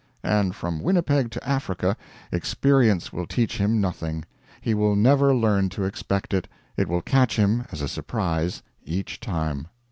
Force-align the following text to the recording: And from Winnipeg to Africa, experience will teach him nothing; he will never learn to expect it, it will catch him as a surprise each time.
And 0.23 0.55
from 0.55 0.81
Winnipeg 0.81 1.29
to 1.29 1.47
Africa, 1.47 1.95
experience 2.31 3.13
will 3.13 3.27
teach 3.27 3.59
him 3.59 3.79
nothing; 3.79 4.25
he 4.59 4.73
will 4.73 4.95
never 4.95 5.31
learn 5.35 5.69
to 5.69 5.83
expect 5.83 6.33
it, 6.33 6.47
it 6.75 6.87
will 6.87 7.03
catch 7.03 7.35
him 7.35 7.65
as 7.71 7.81
a 7.83 7.87
surprise 7.87 8.63
each 8.83 9.19
time. 9.19 9.67